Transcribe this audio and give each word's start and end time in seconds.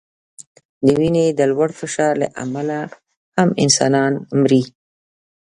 د 0.85 0.87
وینې 0.99 1.25
د 1.39 1.39
لوړ 1.51 1.69
فشار 1.79 2.13
له 2.21 2.27
امله 2.43 2.77
هم 3.35 3.49
انسانان 3.63 4.11
مري. 4.39 4.63